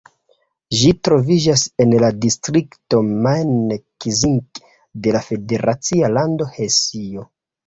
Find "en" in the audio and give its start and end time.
1.85-1.93